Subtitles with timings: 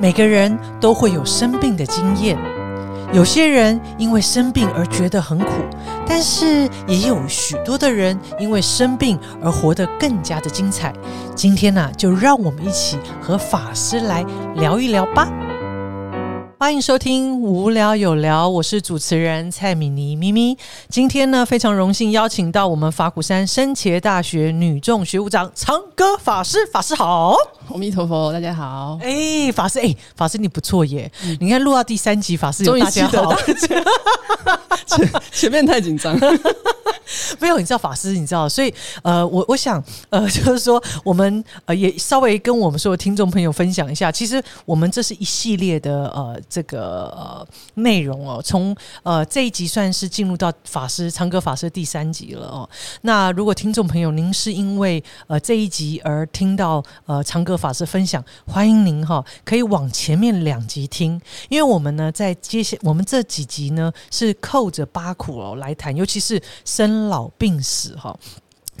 [0.00, 2.38] 每个人都会有生病的经验，
[3.12, 5.50] 有些人因为生病而觉得很苦，
[6.06, 10.94] 但是也有许多的人因为生病而活得更加的精彩。
[11.34, 14.24] 今天呢，就让我们一起和法师来
[14.54, 15.28] 聊一聊吧。
[16.60, 20.56] 欢迎收听无聊有聊，我是主持人蔡米妮咪咪。
[20.88, 27.36] 今天呢，非常荣幸邀请到我们法鼓山深切大学女众学务长长歌法师，法师好。
[27.70, 28.98] 阿弥陀佛，大家好。
[29.02, 31.10] 哎，法师，哎，法师你不错耶！
[31.38, 33.36] 你看录到第三集，法师有终于大家记得好。
[34.86, 36.18] 前前面太紧张，
[37.40, 52.68] 没有，你知道法师，你知道，所以呃，我我想呃， 就是说我们呃也稍微跟我们所有听众朋友分享一下，其实我们这是一系列的呃这个呃内容哦，从呃这一集算是进入到法师长歌法师第三集了哦。
[53.02, 68.16] 那如果听众朋友您是因为呃这一集而听到呃长歌法师分享，欢迎您哈可以往前面两集听，因为我们呢在接下我们这几集呢是扣着八苦哦来谈，尤其是生老病死哈。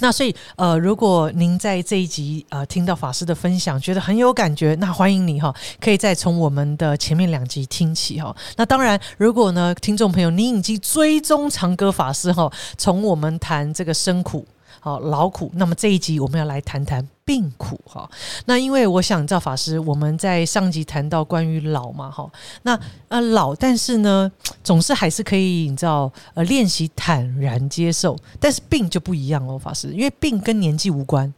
[0.00, 8.32] 那所以，呃，如果您在这一集呃听到法师的分享，觉得很有感觉，那欢迎你哈，可以再从我们的前面两集听起哈。
[8.56, 14.46] 那当然，如果呢，听众朋友你已经追踪长歌法师哈，从我们谈这个生苦。
[14.80, 18.08] 好劳苦，那么这一集我们要来谈谈病苦哈。
[18.46, 22.30] 那因为我想，赵法师，我们在上集谈到关于老嘛哈，
[22.62, 24.30] 那呃老，但是呢，
[24.62, 31.32] 总是还是可以，你知道呃练习坦然接受，但是病就不一样哦，法师，因为病跟年纪无关。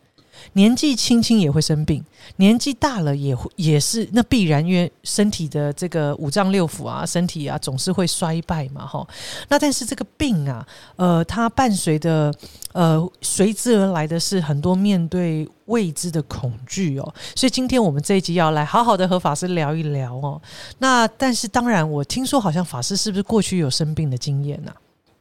[0.52, 2.05] 年纪轻轻也会生病，
[2.36, 9.06] 年纪大了也会也是那必然，因为身体的这个五脏六腑啊，身体啊总是会衰败嘛，哈。
[9.48, 12.33] 那但是这个病啊，呃，它伴随的
[12.72, 17.14] 呃随之而来的是很多面对未知的恐惧哦。
[17.34, 20.41] 所以今天我们这一集要来好好的和法师聊一聊哦。
[20.78, 24.72] 那但是当然，我听说好像法师是不是过去有生病的经验呐、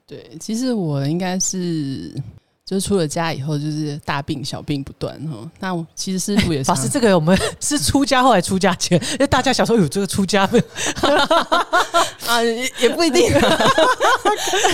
[0.06, 2.14] 对，其实我应该是
[2.70, 5.50] 就是出了家以后，就是大病小病不断哈。
[5.60, 10.66] 那我其实师傅也是法师，这个我们 是出家后来出家前，因为大家小时候有这个出家没有？
[12.28, 13.28] 啊，也也不一定，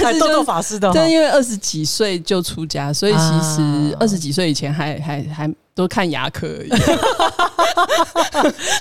[0.03, 3.61] 还豆豆法师的哦，但因为二十几岁就出家，所以其实
[3.93, 6.69] 啊二十几岁以前还还还都看牙科而已。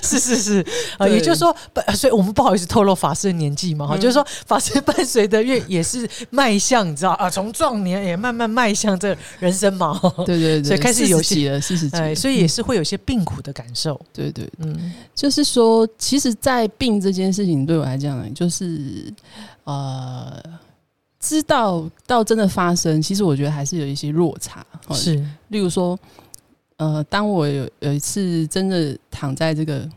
[0.01, 0.65] 是是是，
[0.97, 3.99] 呃，也就是说，不所以我们不好意思透露法师的年纪嘛，哈、嗯。
[3.99, 19.11] 就是说法师伴随的越也是迈向，你知道 啊，从壮年也慢慢迈向这人生嘛，对对对，所以开始有40几了，四十几所以也是会有些病苦的感受，对对嗯，就是说，其实，在病这件事情对我来讲，就是
[19.65, 20.41] 呃，
[21.19, 24.65] 知道到真的发生，其实我觉得还是有一些落差。
[24.87, 25.15] 哦是。
[25.49, 25.97] 例如说，
[26.77, 29.87] 呃，当我有有一次真的躺在这个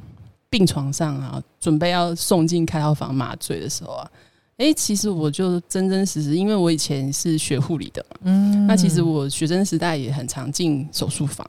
[0.48, 4.10] 病床上啊，准备要送进开刀房麻醉的时候啊，
[4.58, 11.44] 诶，其实我就真真实实，因为我以前是学护理的嘛，嗯那其实我学生时代也很常进手术房，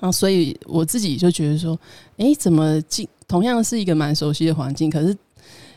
[0.00, 1.78] 啊，所以我自己就觉得说，
[2.18, 5.16] 诶，怎么进同样是一个蛮熟悉的环境，可是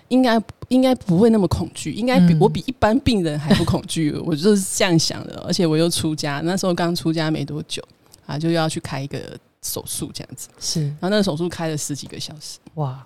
[0.09, 5.41] 应该应该不会那么恐惧，应该比、嗯我比一般病人还不恐惧，我就是这样想的。
[5.47, 7.81] 而且我又出家，那时候刚出家没多久
[8.29, 10.83] 啊，就要去开一个手术这样子，是。
[10.83, 13.03] 然后那个手术开了十几个小时，哇，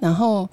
[0.00, 0.48] 然后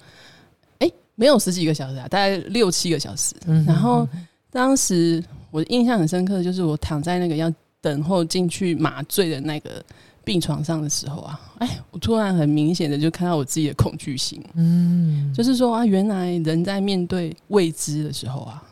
[0.80, 4.06] 诶，没有十几个小时啊，大概六七个小时，嗯然后
[4.50, 5.22] 当时
[5.52, 9.84] 我印象很深刻的，就是我躺在那个要等候进去麻醉的那个
[10.24, 18.62] 病床上的时候啊，哎，我突然很明显的就看到我自己的恐惧心，嗯，就是说啊，原来人在面对未知的时候啊，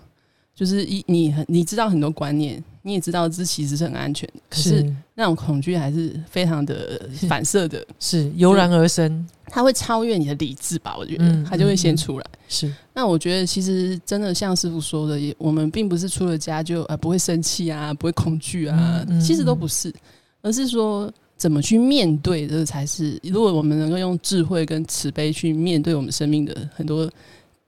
[0.54, 10.96] 就是一你很你知道很多观念，你也知道这其实是很安全的，可是是那种恐惧还是非常的反射的，是油然而生，它会超越你的理智吧？
[10.98, 12.26] 我觉得嗯它就会先出来。
[12.48, 19.94] 是那我觉得其实真的像师傅说的，也我们并不是出了家就呃不会生气啊，不会恐惧啊，其实都不是，
[20.40, 27.08] 而是说怎么去面对，这才是如果我们能够用智慧跟慈悲去面对我们生命的很多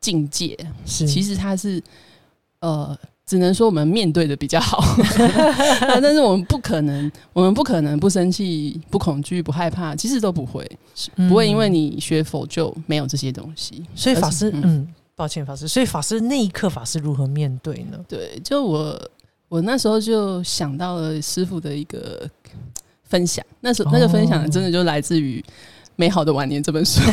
[0.00, 1.80] 境界，是，其实它是
[2.58, 2.98] 呃。
[3.26, 4.78] 只能说我们面对的比较好，
[5.88, 10.68] 啊但是我们不可能，我们不可能不生气、不恐惧、不害怕，其实都不会，
[11.16, 11.28] 嗯。
[11.28, 13.82] 不会因为你学佛就没有这些东西。
[13.94, 14.62] 所以法师，嗯。
[14.64, 17.98] 嗯，抱歉，法师，所以法师那一刻，法师如何面对呢？
[18.06, 19.10] 对，就我
[19.48, 22.28] 我那时候就想到了师傅的一个
[23.04, 25.42] 分享，那时候那个分享真的就来自于
[25.96, 27.00] 《美好的晚年》这本书。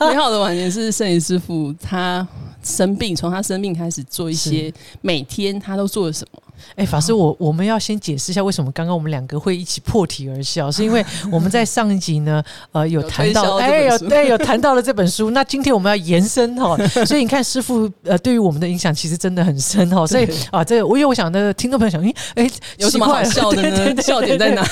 [0.10, 2.26] 《美好的晚年》是圣严师傅他
[2.66, 6.42] 生病，从他生病开始做一些每天他都做了什么，
[6.74, 12.42] 哎，法师，我我们要先解释一下为什么刚刚我们两个会一起破体而笑， 是因为我们在上一集呢，
[12.72, 15.30] 呃，有谈到，哎，有对，有谈到了这本书。
[15.30, 16.76] 那今天我们要延伸哈，
[17.06, 20.06] 所以你看师傅呃，对于我们的影响其实真的很深哈。
[20.06, 23.94] 所以啊，这个我因为我想的听众朋友想，哎哎，有什么好笑的呢？
[24.02, 24.64] 笑点在哪？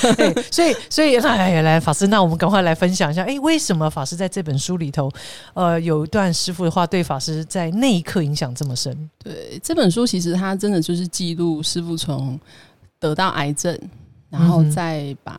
[0.50, 5.10] 所以所以哎来法师，那我们赶快来分享一下，哎，为什么法师在这本书里头，
[5.52, 9.10] 呃，有一段师傅的话对法师在那一刻影响这么深？
[9.22, 11.94] 对，这本书其实它真的就是记录师傅。
[11.94, 12.40] 从
[12.98, 13.78] 得到癌症，
[14.30, 15.38] 然后再把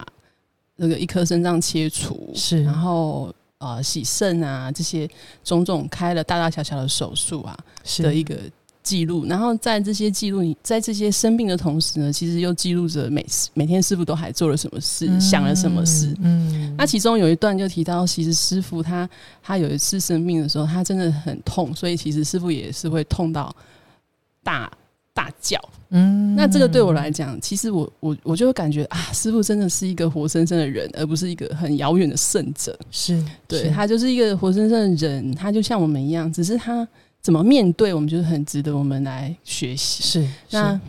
[0.75, 5.09] 那个一颗肾脏切除，是，然后呃洗肾啊这些
[5.44, 7.57] 种种开了大大小小的手术啊
[7.97, 8.38] 的一个
[8.85, 16.15] 记录，然后在这些记录，你在这些生病的同时呢，其实又记录着每每天师傅都还做了什么事，想了什么事。
[16.21, 19.09] 嗯，那其中有一段就提到，其实师傅他
[19.41, 23.53] 他有一次生病的时候，他真的很痛，所以其实师傅也是会痛到
[24.43, 24.71] 大。
[25.15, 25.57] 大叫，
[25.91, 32.77] 嗯，那这个对我来讲，其实我我我就会感觉啊，师傅真的是一个活生生的人，而不是一个很遥远的圣者。
[32.91, 36.85] 是，对他就是一个活生生的人，他就像我们一样，只是他
[37.25, 40.04] 怎么面对我们，就是很值得我们来学习。
[40.04, 40.80] 是，那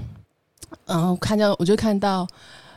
[0.85, 2.29] 然后看到我就看到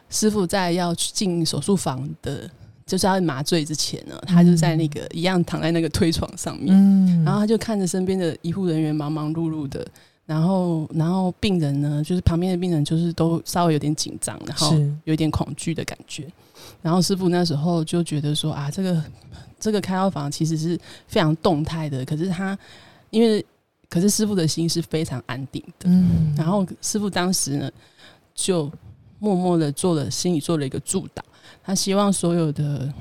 [0.10, 2.50] 师傅在要去进手术房的，
[2.86, 9.86] 就是要麻醉之前呢，他就在那个一样躺在那个推床上面，嗯，然后他就看着身边的医护人员忙忙碌碌的。
[10.26, 14.74] 然后，然后病人呢，就是旁边的病人，就是都稍微有点紧张，然后
[15.04, 16.32] 有点恐惧的感觉。
[16.82, 19.04] 然后师傅那时候就觉得说啊，这个
[19.60, 22.58] 这个开药房其实是非常动态的，可是他
[23.10, 23.46] 因为，
[23.90, 25.90] 可是师傅的心是非常安定的。
[25.90, 26.34] 嗯。
[26.38, 27.72] 然后师傅当时呢，
[28.34, 28.72] 就
[29.20, 31.22] 默默的做了心里做了一个祝祷，
[31.64, 32.92] 他希望所有的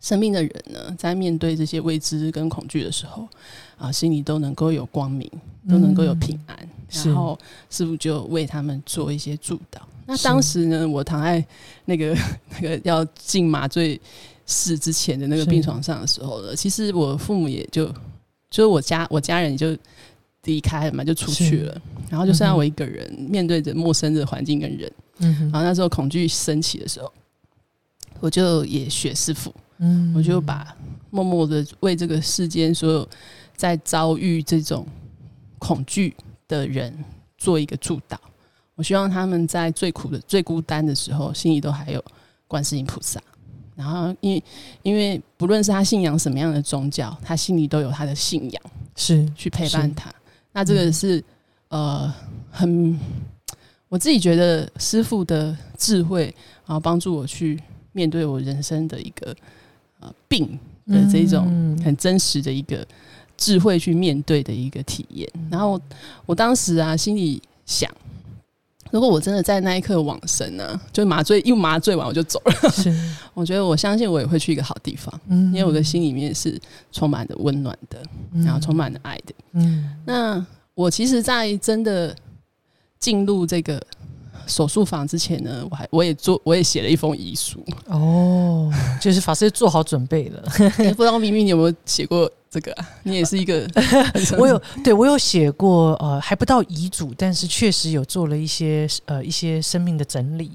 [0.00, 3.28] 生病的人呢，在面对这些未知跟恐惧的时候。
[3.78, 5.28] 啊，心里都能够有光明，
[5.68, 6.56] 都能够有平安。
[7.04, 7.36] 然后
[7.68, 9.82] 师傅就为他们做一些助导。
[10.06, 11.44] 那当时呢，我躺在
[11.86, 12.16] 那个
[12.54, 14.00] 那个要进麻醉
[14.46, 17.92] 室之前的那个病床上的时候呢，其实我父母也就
[18.52, 19.76] 就是我家我家人就
[20.44, 21.82] 离开了嘛，就出去了。
[22.08, 24.92] 然后就剩下我一个人面对着陌生的环境跟人。
[25.18, 27.12] 嗯，然后那时候恐惧升起的时候，
[28.20, 29.52] 我就也学师傅。
[29.78, 30.76] 嗯，我就把
[31.10, 33.08] 默默的为这个世间所有。
[33.54, 34.84] 在遭遇这种
[35.60, 36.16] 恐惧
[36.48, 36.92] 的人
[37.38, 38.18] 做一个助导，
[38.74, 42.04] 我希望他们在最苦的、最孤单的时候，心里都还有
[42.48, 43.22] 观世音菩萨。
[43.74, 44.44] 然后，因为
[44.82, 48.62] 因为不论是他信仰什么样的宗教，他心里都有他的信仰，
[48.96, 50.12] 是去陪伴他。
[50.52, 51.22] 那这个是
[51.68, 52.12] 呃，
[52.50, 52.98] 很
[53.88, 56.24] 我自己觉得师傅的智慧，
[56.66, 57.60] 然后帮助我去
[57.92, 59.34] 面对我人生的一个
[60.00, 61.46] 呃病的这种
[61.84, 62.86] 很真实的一个。
[63.34, 65.80] 智慧去面对的一个体验，然后
[66.26, 67.90] 我当时啊，心里想，
[68.92, 72.70] 如果我真的在那一刻往生呢，就麻醉又麻醉完我就走了。
[72.70, 72.94] 是，
[73.34, 76.60] 我觉得我相信我也会去一个好地方，嗯，因为我的心里面是
[76.92, 78.00] 充满着温暖的，
[78.44, 79.34] 然后充满着爱的。
[79.54, 82.14] 嗯，那我其实，在真的
[83.00, 83.82] 进入这个。
[84.52, 87.64] 手术房之前呢，我还我也做，我也写了一封遗书。
[87.86, 88.70] 哦，
[89.00, 90.42] 就是法师做好准备了。
[90.94, 92.76] 不知道明明你有没有写过这个？
[93.02, 93.66] 你也是一个，
[94.38, 100.52] 我有，对我有写过，呃，还不到遗嘱，但是确实有做了一些呃一些生命的整理。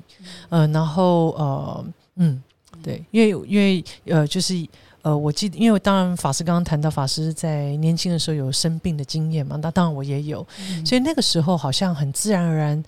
[0.50, 1.86] 呃，然后呃，
[2.18, 2.42] 嗯，
[2.84, 4.54] 对，因为因为呃，就是
[5.02, 10.46] 呃，我记得，因为当然法师刚刚谈到法师在年轻的时候有生病的经验嘛，那当然我也有，
[10.86, 12.84] 所以那个时候好像很自然而然。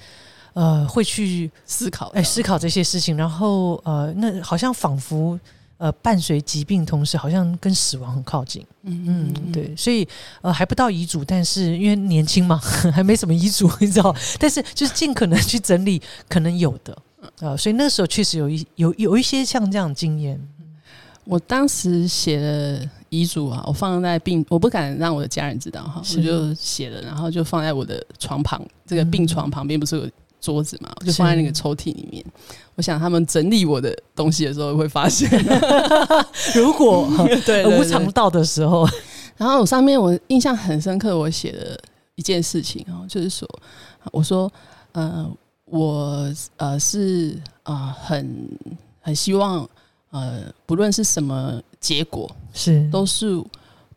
[0.59, 5.39] 呃，会去思考，哎，思考这些事情，然后呃，那好像仿佛
[5.77, 8.61] 呃，伴随疾病，同时好像跟死亡很靠近。
[8.83, 10.05] 嗯嗯，对，所以
[10.41, 12.57] 呃，还不到遗嘱，但是因为年轻嘛，
[12.93, 16.93] 还没什么遗嘱，你知道， 但是就是尽可能去整理可能有的
[17.39, 20.37] 啊，所以那时候确实有一有有一些像这样的经验。
[21.23, 30.09] 我当时写的遗嘱啊，我放在病，我不敢让我的家人知道哈，我就写了，然后就放在我的床旁，这个病床旁边不是有。
[30.39, 32.23] 桌子嘛，我就放在那个抽屉里面。
[32.75, 35.29] 我想他们整理我的东西的时候会发现，
[36.55, 37.09] 如果
[37.45, 38.87] 对无常到的时候，
[39.35, 41.77] 然后我上面我印象很深刻，我写的
[42.15, 43.47] 一件事情哦，就是说，
[44.13, 44.49] 我说，
[44.93, 45.29] 呃，
[45.65, 48.49] 我呃是呃，很
[49.01, 49.67] 很希望
[50.11, 53.43] 呃，不论是什么结果，是都是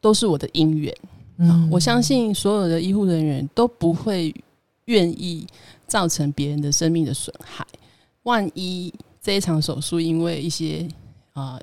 [0.00, 0.92] 都是我的姻缘。
[1.38, 4.34] 嗯，我相信所有的医护人员都不会
[4.86, 5.46] 愿意。
[5.92, 7.66] 造成别人的生命的损害，
[8.22, 10.88] 万一这一场手术因为一些
[11.34, 11.60] 啊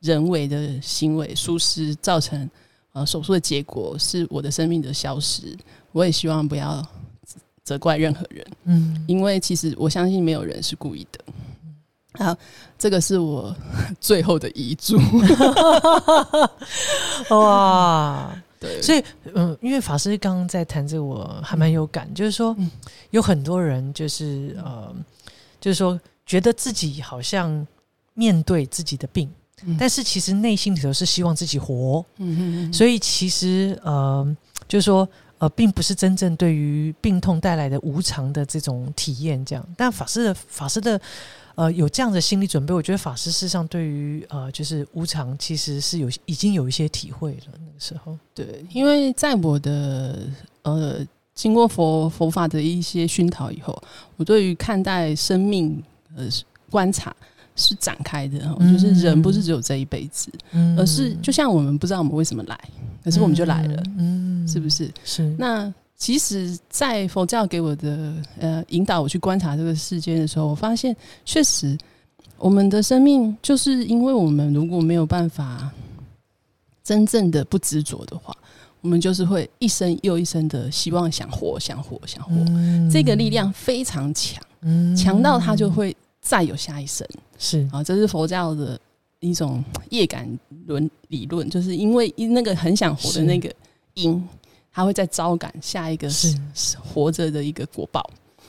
[0.00, 2.50] 人为的行为疏失造成
[2.92, 5.56] 呃手术的结果是我的生命的消失，
[5.92, 6.86] 我也希望不要
[7.64, 11.24] 责怪任何人，嗯因为其实我相信没有人是故意的。
[12.22, 12.36] 好，
[12.78, 13.56] 这个是我
[13.98, 14.98] 最后的遗嘱。
[17.34, 19.02] 哇，对，所以
[19.34, 22.70] 嗯，因为法师刚刚在谈这个，我还蛮有感，就是说嗯。
[23.10, 24.94] 有很多人就是呃，
[25.60, 27.66] 就是说觉得自己好像
[28.14, 29.30] 面对自己的病，
[29.64, 29.76] 嗯。
[29.78, 34.36] 但是其实内心里头是希望自己活，嗯嗯嗯，所以其实呃，
[34.66, 35.08] 就是说
[35.38, 39.66] 呃，并不是真正对于病痛带来的无常的这种体验这样。
[39.76, 41.00] 但法师的法师的
[41.56, 47.52] 呃有这样的心理准备，我觉得法师事实上对于呃就是无常其实是有已经有一些体会了。
[47.54, 50.28] 那个时候，对，因为在我的
[50.62, 53.82] 呃经过佛佛法的一些熏陶以后，
[54.16, 55.82] 我对于看待生命
[56.14, 56.24] 呃
[56.70, 57.14] 观察
[57.56, 58.38] 是展开的，
[58.72, 62.58] 就是人不是只有这一辈子，嗯而是就像我们不知道我们为什么来，
[63.02, 64.90] 可是我们就来了，嗯，是不是？
[65.04, 65.34] 是？
[65.38, 71.76] 那其实，在佛教给我的呃引导我去观察这个世间的时候，我发现确实
[72.36, 75.70] 我们的生命就是因为我们如果没有办法
[76.84, 78.36] 真正的不执着的话，
[78.82, 82.34] 我们就是会一生又一生的希望想活、想活、想活。
[82.50, 87.82] 嗯这个力量非常强，嗯强到它就会再有下一生是啊！
[87.82, 88.78] 这是佛教的
[89.20, 90.28] 一种业感
[90.66, 93.50] 论理论，就是因为那个很想活的那个
[93.94, 94.22] 因，
[94.76, 96.36] 它会再招感下一个是
[96.76, 98.04] 活着的一个果报。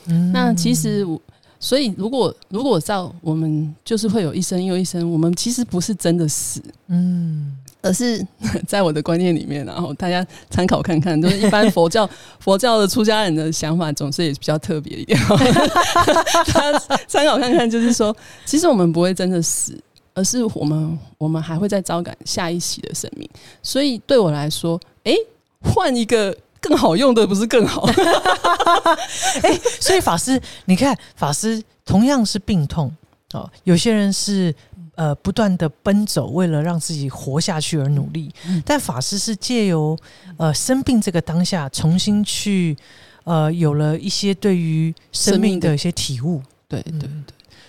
[0.07, 1.17] 嗯那其实我，
[1.57, 8.25] 所以如果如果照我们就是会有一生又一生，我们其实不是真的死，嗯而是
[8.67, 12.09] 在我的观念里面，然后大家参考看看，就是一般佛教
[12.41, 15.17] 佛教的出家人的想法，总是也比较特别一点。
[17.07, 18.13] 参考看看，就是说，
[18.45, 19.81] 其实我们不会真的死，
[20.13, 23.29] 而是我们我们还会再招感下一期的生命。
[23.63, 25.15] 所以对我来说，诶，
[25.61, 27.87] 换一个更好用的，不是更好？
[29.43, 32.91] 哎，所以法师，你看法师同样是病痛
[33.33, 34.53] 哦，有些人是
[34.95, 39.97] 呃不断的奔走，为了让自己活下去而努力，嗯但法师是借由
[40.37, 42.75] 呃生病这个当下，重新去
[43.23, 46.41] 呃有了一些对于生命的一些体悟。
[46.67, 47.09] 对对对。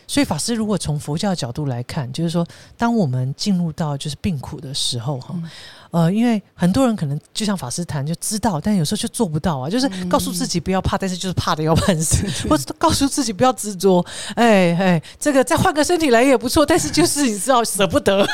[0.09, 2.45] 所以法师如果从佛教的角度来看，就是说，
[2.77, 5.51] 当我们进入到就是病苦的时候，哈、嗯
[5.91, 18.27] 呃，因为很多人可能就像法师谈就知道，但有时候就做不到啊，就是告诉自己不要怕，但是就是怕的要半死，或者告诉自己不要执着，哎哎，这个再换个身体来也不错，但是就是你知道舍不得，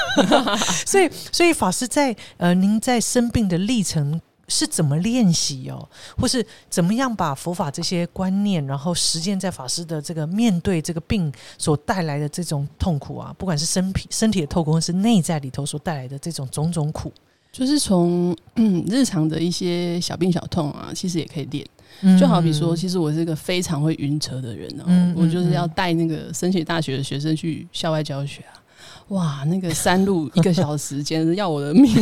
[0.87, 4.21] 所以所以法师在呃，您在生病的历程。
[4.49, 17.13] 是怎么练习哦，或是怎么样把佛法这些观念，然后实践在法师的这个面对这个病所带来的这种痛苦啊，不管是身体身体的痛苦，或是内在里头所带来的这种种种苦，
[17.53, 21.67] 就是从嗯日常的一些小病小痛啊，其实也可以练。
[22.01, 22.19] 嗯。
[22.19, 28.61] 就好比说，其实我是一个非常会晕车的人哦、嗯我就是要嗯带那个升学大学的学生去校外教学啊。
[29.09, 31.95] 哇，那个山路一个小时，简直要我的命！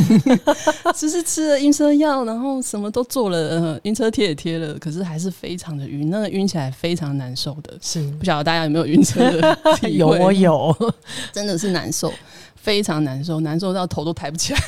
[0.94, 7.76] 只是吃了晕车药，然后什么都做了，呃，晕车贴也贴了，可是还是非常的晕，那个晕起来非常难受的。
[7.80, 8.00] 是。
[8.20, 10.74] 不晓得大家有没有晕车的体 有会我有，
[11.32, 12.12] 真的是难受，
[12.54, 14.60] 非常难受，难受到头都抬不起来，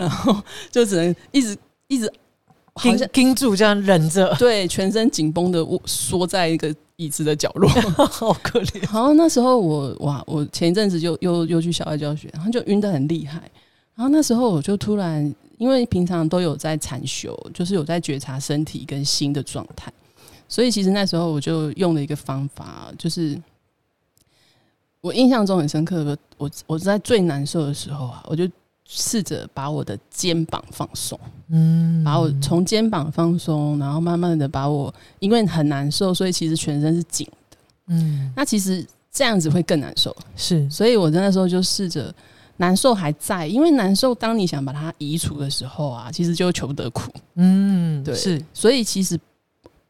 [0.00, 0.36] 然后
[0.72, 1.56] 就只能一直
[1.86, 2.12] 一直
[2.74, 7.68] 好盯像盯住这样忍着，对全身紧绷的缩在一个椅子的角落。
[8.10, 8.80] 好可怜。
[8.82, 13.50] 然后那时候我哇，我前一阵子就又又去校外教学，然后就晕得很厉害。
[13.94, 19.90] 然后那时候我就突然，因为平常都有在禅修，就是有在觉察身体跟心的状态，
[20.48, 23.40] 所以其实那时候我就用了一个方法，就是
[25.00, 28.46] 我印象中很深刻的，我我在最难受的时候啊，我就
[28.88, 31.18] 试着把我的肩膀放松。
[31.48, 37.56] 嗯把我从肩膀放松，然后慢慢的把我，因为很难受，所以其实全身是紧的。
[37.88, 42.12] 嗯那其实这样子会更难受，是所以我那时候就试着
[42.56, 47.12] 难受还在，因为难受当你想把它移除的时候啊，其实就求不得苦。
[47.34, 49.18] 嗯对是，所以其实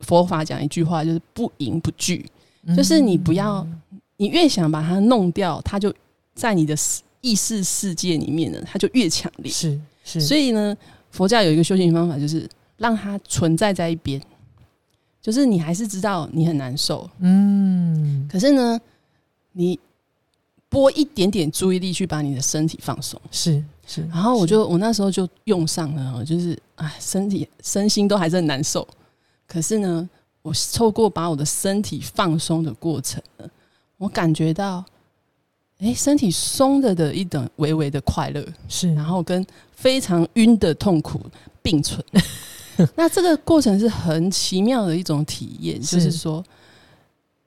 [0.01, 2.29] 佛法讲一句话就是不迎不惧，
[2.77, 3.67] 就是你不要，
[4.19, 5.93] 你越想把它弄掉，它就
[6.35, 6.77] 在你的
[7.27, 9.51] 意识世界里面呢，它就越强烈。
[9.51, 10.77] 是是，所以呢，
[11.11, 14.23] 佛教有一个修行方法，就是让它存在在一边，
[15.21, 18.81] 就是你还是知道你很难受，嗯可是呢，
[19.51, 19.77] 你
[20.69, 23.21] 拨一点点注意力去把你的身体放松。
[23.33, 28.87] 是是，然后我就我那时候就用上了，就是哎，身体身心都还是很难受，
[29.49, 30.09] 可是呢，
[30.43, 33.51] 我透过把我的身体放松的过程呢，
[33.99, 34.85] 我感觉到。
[35.79, 41.21] 哎，身体松的的一等微微的快乐，是，然后跟非常晕的痛苦
[41.63, 42.03] 并存，
[42.97, 46.43] 那这个过程是很奇妙的一种体验，就是说，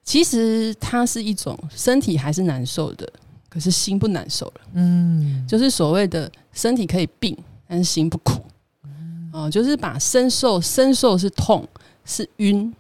[0.04, 3.12] 其实它是一种身体还是难受的，
[3.50, 4.62] 可是心不难受了。
[4.74, 7.36] 嗯，就是所谓的身体可以病，
[7.68, 8.44] 但是心不苦。
[9.32, 11.68] 哦，就是把身受，身受是痛
[12.06, 12.72] 是晕，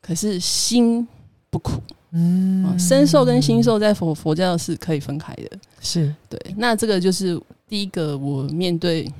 [0.00, 1.06] 可是心
[1.50, 1.80] 不苦。
[2.12, 5.58] 嗯，身受跟心受在佛佛教是可以分开的。
[5.80, 9.10] 是对，那这个就是第一个我面对，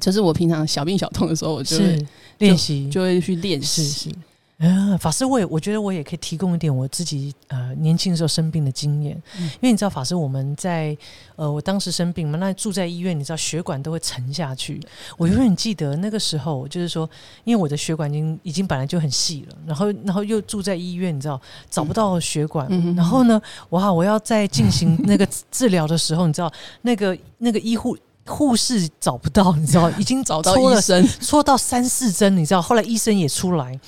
[0.00, 2.06] 就是我平常小病小痛的时候，我就会
[2.38, 4.14] 练习，就会去练习。
[4.58, 10.96] 啊，法师，我也我觉得我也可以提供一点我自己呃年轻的时候生病的经验，因为你知道法师我们在
[11.36, 14.80] 呃我当时生病嘛，那住在医院，你知道血管都会沉下去。
[15.16, 17.08] 我永远记得那个时候，就是说，
[17.44, 27.96] 因为我的血管已经已经本来就很细了，然后然后又住在医院，你知道找不到血管，然后呢，哇，我要在进行那个治疗的时候，你知道那个那个医护。
[28.28, 33.78] 护士找不到，你知道，已经找到 医生，戳到三四针，你知道，后来医生也出来。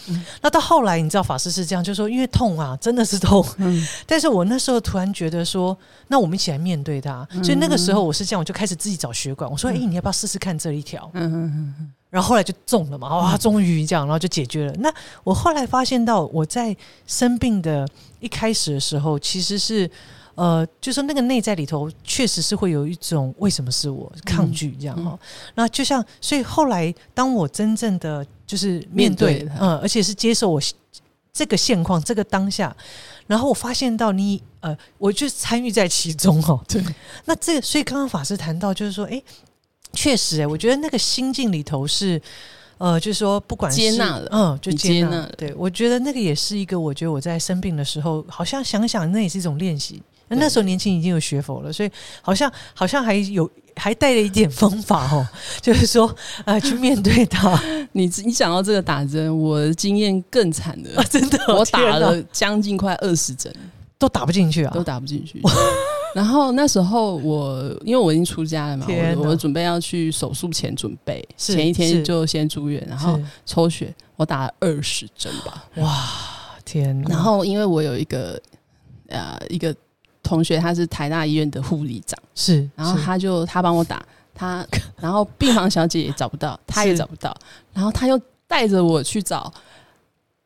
[0.41, 3.45] 那到后来，你知道法师是这样，就说因为痛啊，真的是痛。
[3.59, 5.77] 嗯，但是我那时候突然觉得说，
[6.09, 7.27] 那我们一起来面对它。
[7.43, 9.51] 所以那个时候我是这样，我就开始自己找血管。
[9.51, 11.11] 我说，哎，你要不要试试看这一条？
[11.15, 11.93] 嗯嗯嗯。
[12.09, 14.75] 然后后来就中了嘛，哇，终于这样，然后就解决了。
[14.79, 14.93] 那
[15.23, 17.87] 我后来发现到，我在生病的
[18.19, 19.91] 一开始的时候，其实是。
[20.41, 25.19] 呃，就说那个内在里头，确实是会有一种为什么是我抗拒这样哈。
[25.55, 30.59] 那就像，所以后来当我真正的就是面对，嗯，而且是接受我
[31.31, 32.75] 这个现况，这个当下，
[33.27, 36.59] 然后我发现到你，呃，我就参与在其中哦。
[36.67, 36.83] 对。
[37.27, 39.23] 那这个，所以刚刚法师谈到，就是说，哎，
[39.93, 42.19] 确实，哎，我觉得那个心境里头是，
[42.79, 45.31] 呃，就是说，不管接纳了，嗯，就接纳。
[45.37, 50.03] 对，我觉得那个也是一个，我觉得我在生病的时候，好像想想，那也是一种练习。
[50.37, 51.91] 那时候年轻已经有学佛了，所以
[52.23, 55.27] 好像好像还有还带了一点方法哦，
[55.61, 57.61] 就是说呃去面对它。
[57.93, 63.53] 你你讲到这个打针，我的经验更惨的，真的，我打了将近快二十针，
[63.99, 65.43] 都打不进去啊，都打不进去。
[66.15, 75.65] 然后那时候我因为我已经出家了嘛，我我准备要去手术前准备，前一天就先住院，然后抽血，我打了二十针吧。
[75.77, 76.09] 哇，
[76.65, 77.01] 天！
[77.09, 78.41] 然后因为我有一个
[79.09, 79.75] 呃一个。
[80.31, 84.01] 同学他是台大医院的护理长，是，然后他就他帮我打
[84.33, 84.65] 他，
[85.01, 87.37] 然后病房小姐也找不到，他也找不到，
[87.75, 89.53] 然后他又带着我去找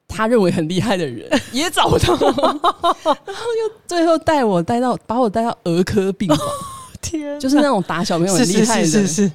[0.09, 6.39] 他认为很厉害的人，也找不到， 然后又最后带我带到把我带到儿科病房，
[7.03, 9.31] 天，就是那种打小朋友很厉害的，是是，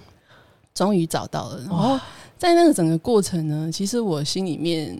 [0.74, 1.60] 终于找到了。
[1.70, 2.00] 然后
[2.40, 5.00] 在那个整个过程呢，其实我心里面。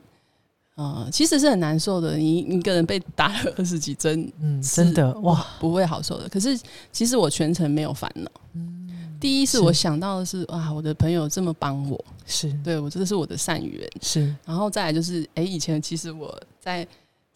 [0.80, 2.16] 呃，其实是很难受的。
[2.16, 6.30] 你一个人被打了二十几针，嗯，真的哇，不会好受的。
[6.30, 6.58] 可是
[6.90, 8.32] 其实我全程没有烦恼。
[8.54, 8.88] 嗯，
[9.20, 14.34] 第一是我想到的是，哇，我的朋友这么帮我，是对我这是我的善缘，是。
[14.46, 16.88] 然后再来就是，哎，以前其实我在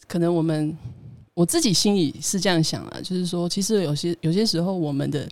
[0.07, 0.73] 可能我们
[1.33, 5.27] 我自己心里是这样想啊，就是说，其实有些有些时候我们的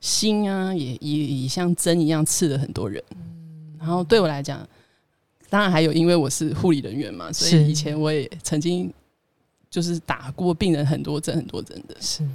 [0.00, 3.00] 心啊，也也也像针一样刺了很多人。
[3.14, 4.68] 嗯，然后对我来讲。
[5.48, 8.92] 当然还有，因为我是护理人员嘛，所以以前我也曾经
[9.70, 11.94] 就是打过病人很多针很多针的。
[12.00, 12.26] 是，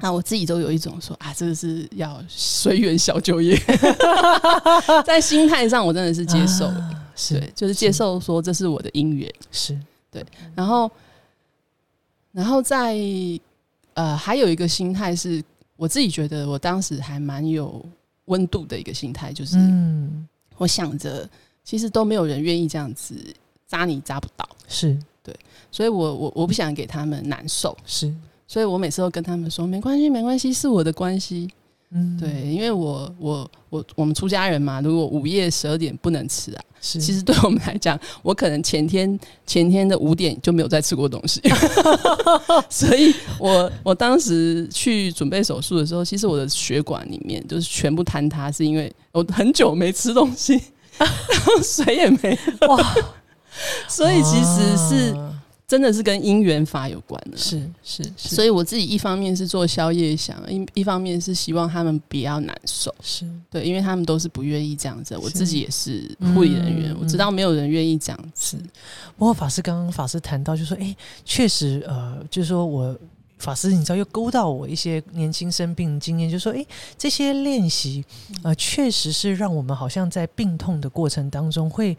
[0.00, 3.56] 那我自己都有一种说啊，这个是要随缘小就业，
[5.06, 6.68] 在心态上我真的是接受，
[7.30, 9.78] 对，就是接受说这是我的姻缘，是
[10.10, 10.24] 对。
[10.56, 10.90] 然后，
[12.32, 12.96] 然后在
[13.94, 15.42] 呃，还有一个心态是
[15.76, 17.84] 我自己觉得我当时还蛮有
[18.24, 21.28] 温度的一个心态，就是嗯，我想着。
[21.68, 23.14] 其实都没有人愿意这样子
[23.66, 24.96] 扎你扎不到，是。
[25.22, 25.36] 对，
[25.70, 28.10] 所以我我我不想给他们难受，是，
[28.46, 31.46] 所以我每次都跟他们说没关系没关系是我的关系，
[31.90, 41.42] 嗯，对，因为我我我我们出家人嘛，如果午夜十二点不能吃啊，是，其实对我们来讲，我可能前天前天的五点就没有再吃过东西，
[42.70, 50.58] 所以我我当时去准备手术的时候，其实我的血管里面就是全部坍塌，是因为我很久没吃东西。
[50.98, 52.94] 然后水也没哇，
[53.88, 55.16] 所以其实是
[55.66, 63.26] 真的是跟因缘法有关的，是是是，所以我自己一方面是做宵夜想，一一方面是希望他们不要难受，是。
[63.50, 68.56] 对，因为他们都是不愿意这样子，我自己也是护理人员，我知道没有人愿意这样子。
[69.16, 72.96] 不过法师刚刚法师谈到就说，哎，确实呃，就是说我。
[73.38, 76.64] 法师，你知道又勾到我一些年轻生病经验，就说：哎，
[76.96, 78.04] 这些练习，
[78.42, 81.96] 呃，确实是让我们好像在病痛的过程当中，会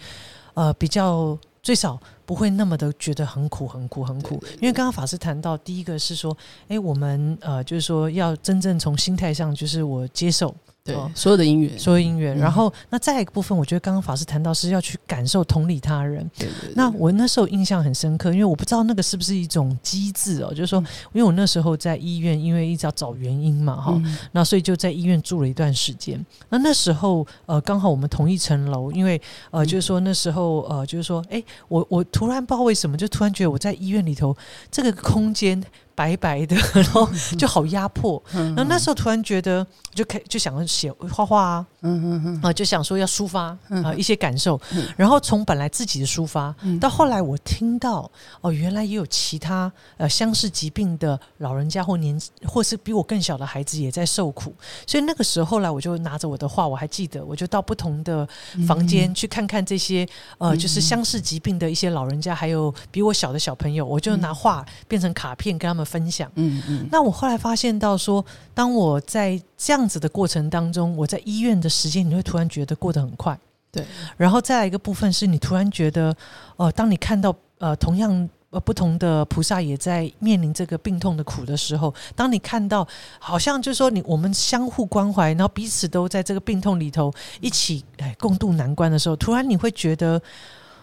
[0.54, 4.42] 呃比较最少不会那么的觉得很苦、很苦、很苦。
[4.56, 6.36] 因为刚刚法师谈到，第一个是说，
[6.68, 10.54] 哎，我们呃就是说要真正从心态上，就是我接受。
[10.90, 12.38] 对哦所有的因缘，所有因缘。
[12.38, 16.30] 嗯然后那再一个部分，我觉得刚刚法师谈到是要去感受同理他人。
[16.38, 20.80] 对对对那我那时候印象很深刻，因为我不知道那个是不是一种机制哦，就是说，
[21.14, 26.24] 因为我那时候在医院，因为一直要找原因嘛，哈、嗯那所以就在医院住了一段时间。
[26.50, 29.22] 那那时候呃，刚好我们同一层楼，因为
[29.52, 34.36] 呃，嗯就是说那时候呃，就是说，哎，我我突然不知道为什么，就突然觉得我在医院里头
[34.72, 35.62] 这个空间
[36.00, 38.24] 白白的， 然后就好压迫。
[38.34, 42.42] 嗯然后那时候突然觉得，就开就想要写画画啊，嗯嗯嗯。
[42.42, 44.00] 啊、就想说要抒发啊、嗯。
[44.00, 44.88] 一些感受，嗯。
[44.96, 46.80] 然后从本来自己的抒发，嗯。
[46.80, 48.10] 到后来我听到
[48.40, 54.54] 哦，原来也有其他呃相似疾病的老人家或年或是比我更小的孩子也在受苦，
[54.88, 58.26] 所以那个时候后来我就拿着我的画，我还记得，我就到不同的
[58.66, 60.08] 房间去看看这些
[60.38, 66.32] 呃嗯就是相似疾病的一些老人家，还有比我小的小朋友，我就拿画变成卡片跟他们分享。
[66.36, 68.24] 嗯嗯那我后来发现到说，
[68.54, 73.38] 当我在这样子的过程当中，我在医院的时间，你会突然觉得过得很快。
[73.72, 73.84] 对，
[74.18, 76.16] 然后再来一个部分是你突然觉得，
[76.58, 82.88] 呃，当你看到呃同样呃不同的菩萨也在面临这个病痛的苦的时候，当你看到
[83.20, 90.22] 好像就是说你我们相互关怀，然后彼此都在这个病痛里头一起哎共度难关的时候，突然你会觉得，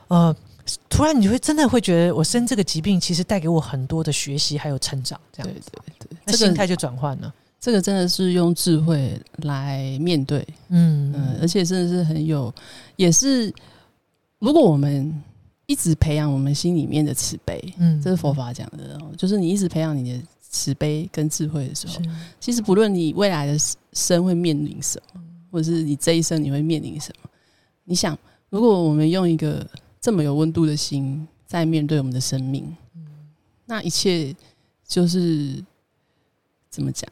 [0.09, 0.35] 呃。
[0.88, 5.52] 突然，你会真的会觉得，我生这个疾病其实带给我很多的学习还有成长，这样。
[5.52, 7.33] 对对对，那这个心态就转换了。
[7.59, 11.12] 这个真的是用智慧来面对，嗯。
[11.16, 12.52] 嗯，而且真的是很有，
[12.96, 13.52] 也是
[14.38, 15.22] 如果我们
[15.66, 18.00] 一直培养我们心里面的慈悲，嗯。
[18.00, 21.94] 这是佛法讲的哦，就是你一直培养你的慈悲跟智慧的时候，
[22.40, 23.57] 其实不论你未来的
[23.92, 27.31] 生会面临什么，或者是你这一生你会面临什么，
[27.85, 28.16] 你想，
[28.50, 29.66] 如果我们用一个
[30.07, 32.77] 这么有温度的心在面对我们的生命，
[33.64, 34.33] 那一切
[34.87, 35.61] 就是
[36.71, 37.11] 怎么讲？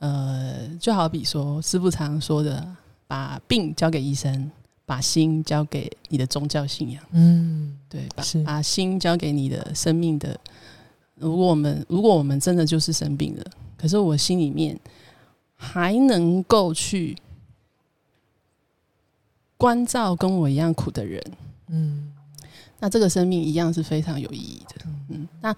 [0.00, 2.66] 呃，就好比说师傅常说的，
[3.06, 4.50] 把病交给医生，
[4.84, 7.00] 把心交给你的宗教信仰。
[7.12, 10.36] 嗯对，把把心交给你的生命的。
[11.14, 13.44] 如果我们如果我们真的就是生病了，
[13.76, 14.76] 可是我心里面
[15.54, 17.16] 还能够去
[19.56, 21.22] 关照跟我一样苦的人，
[21.70, 22.12] 嗯。
[22.80, 24.86] 那这个生命一样是非常有意义的。
[25.08, 25.54] 嗯，那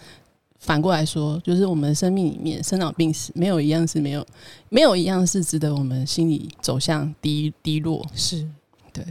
[0.59, 4.27] 反过来说，就是我们的生命里面生老病死，没有一样是没有，
[4.71, 8.07] 没有一样是值得我们心里走向低低落。
[8.15, 8.49] 是。
[8.93, 9.05] 对，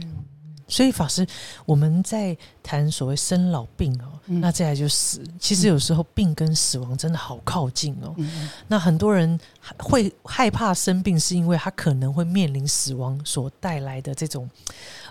[0.70, 1.26] 所以法师，
[1.66, 5.22] 我们在谈所谓生老病哦，嗯那再来就死。
[5.38, 8.14] 其实有时候病跟死亡真的好靠近哦。
[8.16, 9.38] 嗯那很多人
[9.78, 14.48] 会害怕生病，是因为他可能会面临死亡所带来的这种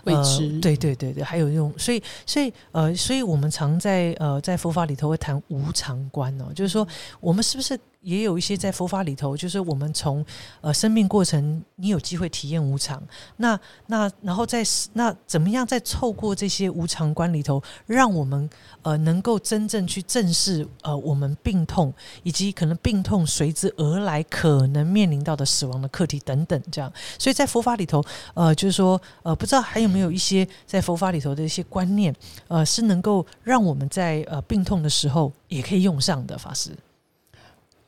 [0.04, 6.86] 未知呃对对对对，还有这种，所以所以呃，所以我们常在呃在佛法里头会谈无常观哦，就是说
[7.20, 10.24] 我们是不是也有一些在佛法里头，就是我们从
[10.60, 13.02] 呃生命过程，你有机会体验无常，
[13.36, 14.62] 那那然后在
[14.94, 18.48] 那怎么样再透过这些无常观里头，让我们
[18.82, 26.90] 呃能够真正去正视呃我们病痛，以及可能病痛随之而来可能面临到的死亡的课题等等，这样。
[27.18, 28.02] 所以在佛法里头，
[28.34, 32.14] 呃，就是说，呃，不知道还有没有一些在佛法里头的一些观念，
[32.48, 36.74] 呃，是能够让我们在呃病痛的时候也可以用上的法师。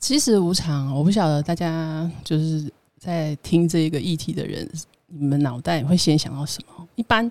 [0.02, 4.68] 其实无常，我不晓得大家就是在听这个议题的人，
[5.06, 6.88] 你们脑袋会先想到什么？
[6.96, 7.30] 一般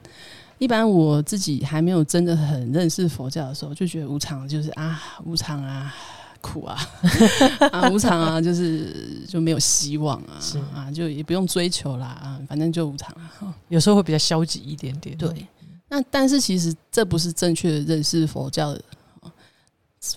[0.58, 5.94] 一般我自己还没有真的很认识佛教的时候，就觉得无常就是啊，无常啊，
[6.40, 6.80] 苦啊，
[7.74, 13.54] 啊无常啊，就是就没有希望啊是，啊，就也不用追求啦，啊，反正就无常啊。
[13.68, 15.18] 有时候会比较消极一点点。
[15.18, 15.46] 对，
[15.90, 18.82] 那但是其实这不是正确的认识佛教的。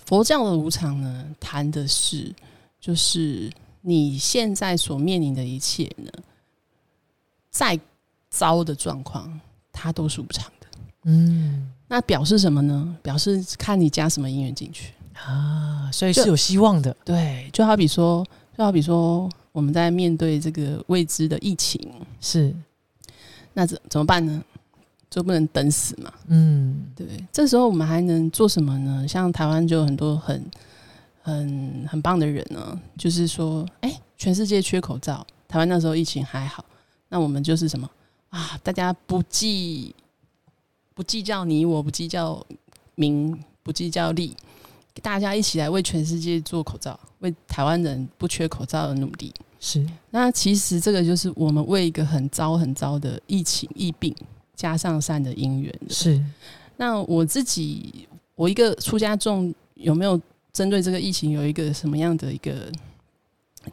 [0.05, 2.33] 佛教的无常呢，谈的是
[2.79, 6.11] 就是你现在所面临的一切呢，
[7.51, 7.79] 再
[8.29, 9.39] 糟的状况，
[9.71, 10.67] 它都是无常的。
[11.03, 12.97] 嗯那表示什么呢？
[13.03, 14.91] 表示看你加什么因缘进去。
[15.13, 16.95] 啊，所以是有希望的。
[17.05, 18.25] 对，就好比说，
[18.57, 21.79] 就好比说，我们在面对这个未知的疫情，
[22.19, 22.53] 是，
[23.53, 24.43] 那怎怎么办呢？
[25.15, 26.11] 就不能等死嘛。
[26.27, 29.07] 嗯对，这时候我们还能做什么呢？
[29.07, 30.45] 像台湾就有很多很
[31.21, 36.65] 很很棒的人呢，就是说，哎、全世界缺口罩，台湾那时候疫情还好，
[37.07, 37.89] 那我们就是什么
[38.29, 38.59] 啊？
[38.61, 39.95] 大家不计
[40.93, 42.45] 不计较你我，不计较
[42.95, 44.35] 名，不计较利，
[45.01, 49.33] 大家一起来为全世界做口罩，为台湾人不缺口罩而努力。
[49.61, 54.13] 是，那其实这个就是我们为一个很糟很糟的疫情疫病
[54.55, 55.93] 加上善的因缘的。
[55.93, 56.23] 是，
[56.77, 60.19] 那我自己，我一个出家众有没有
[60.53, 62.71] 针对这个疫情有一个什么样的一个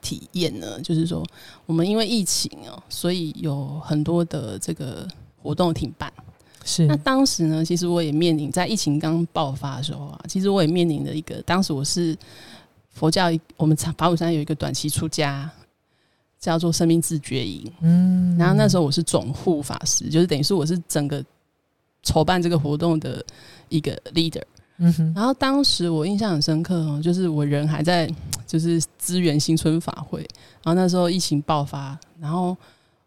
[0.00, 1.24] 体验呢，就是说
[1.66, 5.06] 我们因为疫情哦，所以有很多的这个
[5.40, 6.12] 活动停办。
[6.64, 12.16] 是那当时呢，其实我也面临在疫情刚爆发的时候啊，其实我也面临了一个，当时我是
[12.90, 15.50] 佛教，我们法鼓山有一个短期出家，
[16.42, 17.70] 叫做生命自觉营。
[17.82, 21.24] 嗯然后那时候我是总护法师，就是等于是我是整个
[22.02, 23.24] 筹办这个活动的
[23.68, 24.42] 一个 leader。
[24.78, 28.12] 嗯哼然后当时我印象很深刻哦，就是我人还在
[28.44, 30.18] 就是支援新春法会，
[30.64, 32.56] 然后那时候疫情爆发，然后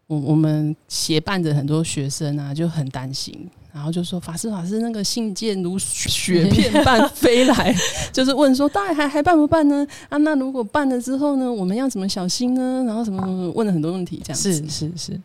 [0.06, 7.76] 我我们协办的很多学生啊就很担心，然后就说法师法师那个信件如雪片般飞来，
[8.10, 9.86] 就是问说到底还还办不办呢？
[10.08, 12.82] 啊，那如果办了之后呢，我们要怎么小心呢？
[12.86, 14.50] 然后什么什么问了很多问题这样子。
[14.50, 15.20] 是是是，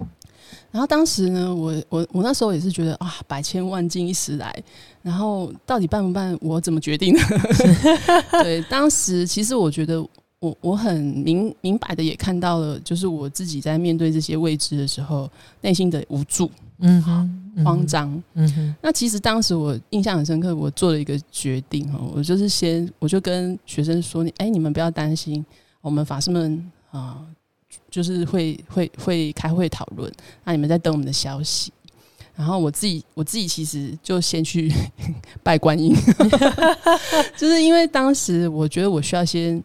[0.69, 4.53] 然后当时呢，我我我那时候也是觉得啊，百千万金一时来，
[5.01, 7.21] 然后到底办不办，我怎么决定呢？
[8.43, 10.05] 对，当时其实我觉得
[10.39, 15.29] 我我很明明白的也看到了，就是我自己在面对这些未知的时候，
[15.61, 18.11] 内心的无助、嗯哼，慌，张。
[18.33, 25.45] 嗯哼，那其实当时我印象很深刻，我做了一个决定哈，我就是先我就跟学生说，你哎，你们不要担心，
[25.81, 27.21] 我们法师们啊、
[27.89, 30.11] 就是会会会开会讨论，
[30.43, 31.71] 那你们在等我们的消息。
[32.33, 34.71] 然后我自己我自己其实就先去
[35.43, 35.93] 拜观音，
[37.37, 39.61] 就是因为当时我觉得我需要先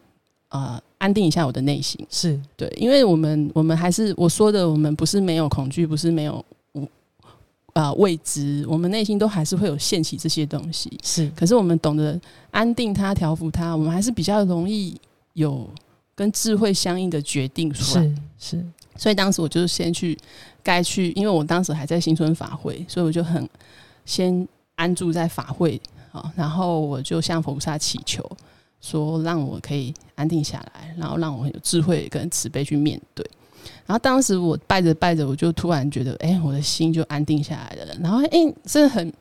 [0.48, 6.44] 呃安定一下我的内心，是对，因为我们我们还是我说的，我们不是没有恐惧，不是没有
[7.76, 10.90] 无啊、未知，我们内心都还是会有掀起这些东西。
[11.02, 12.18] 是可是我们懂得
[12.50, 14.98] 安定它、调服它，我们还是比较容易
[15.34, 15.68] 有
[16.14, 18.02] 跟智慧相应的决定出来。
[18.38, 20.18] 是是，所以当时我就是先去
[20.62, 23.46] 该去，因为我当时还在新春法会，所以我就很
[24.06, 25.80] 先安住在法会
[26.12, 28.24] 啊，然后我就向佛菩萨祈求，
[28.80, 33.28] 说让我可以安定下来，然后让我很有智慧跟慈悲去面对。
[33.86, 37.94] 然后当时我拜着拜着，我就突然觉得，哎、我的心就安定下来了。
[38.00, 39.12] 然后，哎、这很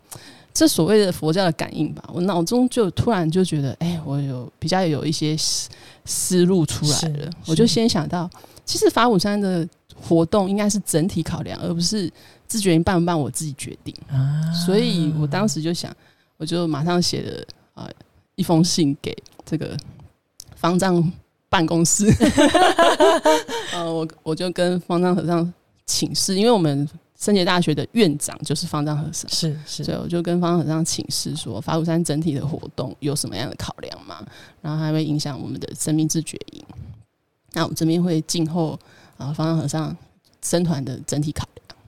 [0.53, 5.69] 这所谓的佛教的感应吧，我脑中就突然就觉得，哎、我有比较有一些思
[6.05, 7.29] 思路出来了。
[7.45, 8.29] 我就先想到，
[8.65, 12.11] 其实法鼓山的活动应该是整体考量，而不是
[12.47, 13.93] 自觉营办不办我自己决定。
[14.09, 15.95] 啊所以我当时就想，
[16.37, 17.89] 我就马上写了呃
[18.35, 19.77] 一封信给这个
[20.55, 21.11] 方丈
[21.55, 22.05] 办公室，
[23.71, 25.53] 呃，我我就跟方丈和尚
[25.85, 26.85] 请示，因为我们
[27.17, 29.31] 圣洁大学的院长就是方丈和尚。
[29.31, 34.21] 是是所以我就跟方丈和尚请示说，法鼓山整体的活动有什么样的考量吗？
[34.61, 36.61] 然后还会影响我们的生命自觉营。
[37.53, 38.77] 那我们这边会静候
[39.15, 39.95] 啊方丈和尚
[40.41, 41.79] 僧团的整体考量。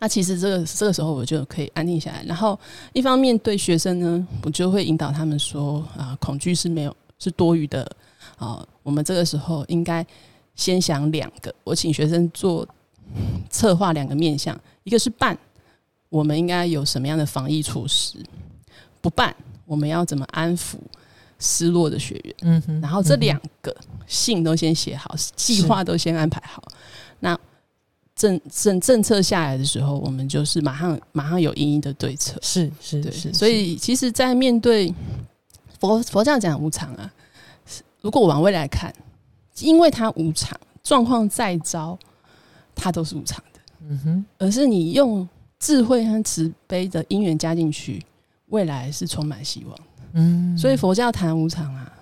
[0.00, 2.58] 那其实这个这个时候我就可以安定下来，然后
[2.92, 7.88] 一方面对学生呢，我就会引导他们说啊，恐惧是没有是多余的
[8.38, 10.04] 啊，我们这个时候应该
[10.54, 12.66] 先想两个，我请学生做
[13.50, 15.36] 策划两个面向，一个是办，
[16.08, 18.18] 我们应该有什么样的防疫措施；
[19.00, 19.34] 不办，
[19.66, 20.76] 我们要怎么安抚
[21.38, 22.34] 失落的学员。
[22.42, 23.74] 嗯哼，然后这两个
[24.06, 26.62] 信都先写好，计划都先安排好。
[27.20, 27.38] 那
[28.14, 32.38] 政政政策下来的时候，我们就是马上马上有应应的对策。
[32.42, 34.92] 是是，是，所以其实，在面对
[35.78, 37.12] 佛佛教讲无常啊，
[38.00, 38.92] 如果往未来看，
[39.60, 41.98] 因为它无常，状况再糟，
[42.74, 43.60] 它都是无常的。
[43.88, 48.04] 嗯哼而是你用智慧和慈悲的因缘加进去，
[48.46, 49.78] 未来是充满希望。
[50.12, 51.92] 嗯，所以佛教谈无常啊，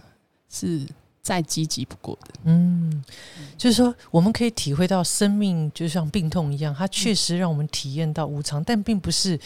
[0.48, 0.86] 是
[1.26, 2.34] 再积极不过的。
[2.44, 3.02] 嗯，
[3.58, 9.36] 就是说，我们可以体会到生命就像病痛一样，它确实让我们体验到无常，但并不是，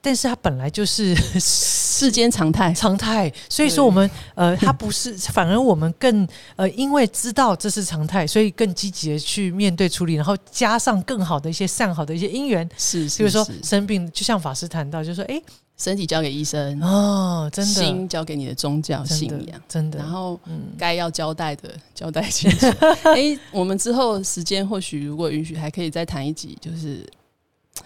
[0.00, 3.30] 但是它本来就是 世间常态，常态。
[3.50, 15.38] 所以说，我们呃，它不是，反而我们更呃，因为知道这是常态，所以更积极的去面对处理，然后加上更好的一些善好的一些因缘，是是比如说生病，就像法师谈到，就是说哎
[15.76, 19.60] 身体交给医生，哦，真的心交给你的宗教信仰。
[19.68, 22.66] 真的，然后嗯该要交代的 交代清楚。
[23.14, 27.06] 哎、我们之后时间或许如果允许，还可以再谈一集，就是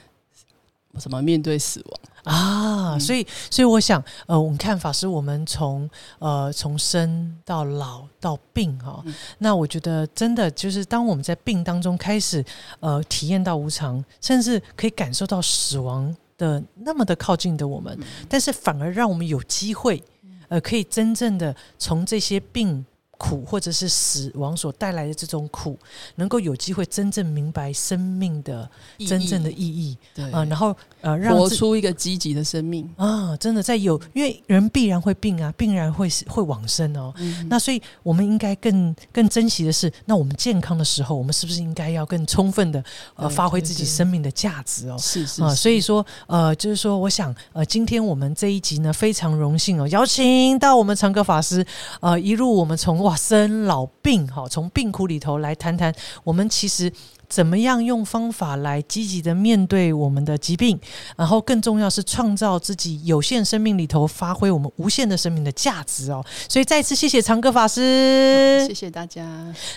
[0.99, 2.01] 什么面对死亡。
[2.23, 12.45] 啊，嗯所以，所以我想，呃，我们看法师，我们从呃从生到老到病哈、嗯那我觉得真的就是当我们在病当中开始
[12.81, 18.27] 呃体验到无常，甚至可以感受到死亡的那么的靠近的我们，嗯。
[18.29, 20.03] 但是反而让我们有机会，
[20.49, 22.85] 呃，可以真正的从这些病
[23.21, 25.79] 苦或者是死亡所带来的这种苦，
[26.15, 28.69] 能够有机会真正明白生命的
[29.07, 32.89] 真正的意义，对啊、然后呃，让自活出一个积极的生命。
[32.97, 37.13] 啊，真的在有，因为人必然会病啊，病然会死会往生哦。
[37.19, 42.83] 嗯那所以我们应该更更珍惜的是，那我们健康的时候，我们是不是应该要更充分的
[43.17, 44.95] 呃发挥自己生命的价值哦？
[44.95, 51.65] 啊，是是是所以说，呃，就是说，我想，呃，今天我们这一集呢，非常荣幸哦，邀请到我们长歌法师，
[52.01, 55.93] 呃，一路我们从哇生老病，哈、从病苦里头来谈谈，
[56.23, 56.93] 我们其实。
[57.31, 60.79] 怎么样用方法来积极的面对我们的疾病，
[61.17, 66.23] 然后更重要是创造自己有限生命里头发挥我们无限的生命的价值哦。
[66.49, 69.25] 所以再次谢谢长歌法师，谢谢大家。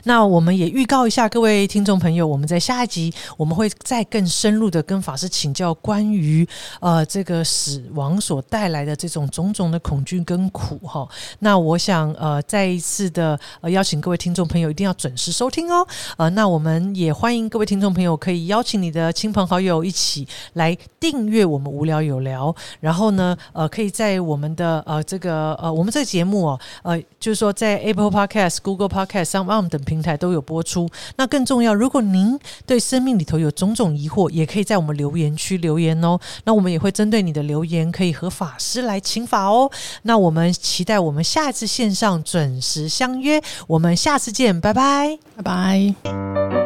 [0.06, 6.48] 那我们也预告一下各位听众朋友，我们在下一集我们会再更深入的跟法师请教关于
[6.80, 11.08] 呃这个死亡所带来的这种种种的恐惧跟苦哈。
[11.40, 15.88] 那我想呃再一次的呃邀请各位听众朋友一定要准时收听哦。
[16.18, 30.90] 呃，那我们也欢迎各位听众朋友可以邀请你的亲朋好友一起来订阅我们无聊有聊，然后呢呃可以在我们的呃这个呃我们这个节目哦呃就是说在 Apple Podcast、Google Podcast、s o m 等平台都有播出。
[31.16, 36.20] 那更重要，如果您对生命里头有种种疑惑，也可以在我们留言区留言哦。
[36.44, 39.70] 那我们也会针对你的留言，可以和法师来请法哦。
[40.04, 45.18] 那我们期待我们下一次线上准时相约，我们下次见，拜拜。
[45.36, 46.63] 拜拜。